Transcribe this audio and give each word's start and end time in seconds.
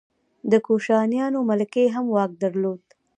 د 0.51 0.53
کوشانیانو 0.67 1.39
ملکې 1.49 1.83
هم 1.95 2.05
واک 2.15 2.31
درلود 2.43 2.81